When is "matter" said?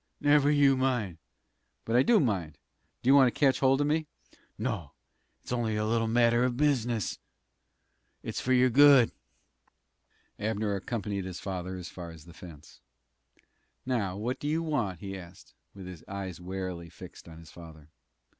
6.07-6.43